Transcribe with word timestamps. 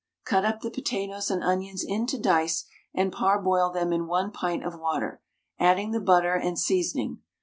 Cut 0.25 0.43
up 0.45 0.61
the 0.61 0.71
potatoes 0.71 1.29
and 1.29 1.43
onions 1.43 1.83
into 1.83 2.17
dice, 2.17 2.65
and 2.91 3.11
parboil 3.13 3.69
them 3.69 3.93
in 3.93 4.07
1 4.07 4.31
pint 4.31 4.65
of 4.65 4.79
water, 4.79 5.21
adding 5.59 5.91
the 5.91 6.01
butter 6.01 6.33
and 6.33 6.57
seasoning. 6.57 7.19